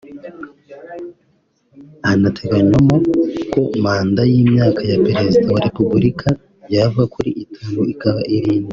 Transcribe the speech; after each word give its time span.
Hanateganywamo 2.05 2.95
ko 3.51 3.61
manda 3.83 4.21
y’imyaka 4.31 4.81
ya 4.91 4.97
Perezida 5.05 5.47
wa 5.53 5.61
Repubulika 5.67 6.27
yava 6.75 7.03
kuri 7.13 7.29
itanu 7.43 7.81
ikaba 7.93 8.21
irindwi 8.35 8.69